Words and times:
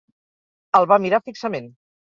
El 0.81 0.89
va 0.95 0.99
mirar 1.05 1.23
fixament. 1.31 1.73